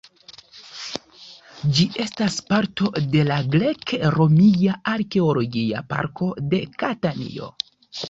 Ĝi 1.79 1.85
estas 2.05 2.39
parto 2.53 2.91
de 3.17 3.27
la 3.29 3.39
Grek-Romia 3.59 4.81
Arkeologia 4.97 5.87
Parko 5.95 6.35
de 6.53 6.67
Katanio. 6.85 7.57